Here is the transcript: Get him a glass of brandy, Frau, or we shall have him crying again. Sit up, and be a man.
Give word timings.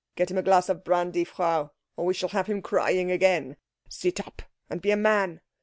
Get 0.15 0.31
him 0.31 0.37
a 0.39 0.41
glass 0.41 0.67
of 0.67 0.83
brandy, 0.83 1.23
Frau, 1.23 1.69
or 1.95 2.05
we 2.07 2.15
shall 2.15 2.29
have 2.29 2.47
him 2.47 2.63
crying 2.63 3.11
again. 3.11 3.55
Sit 3.87 4.19
up, 4.19 4.41
and 4.67 4.81
be 4.81 4.89
a 4.89 4.97
man. 4.97 5.41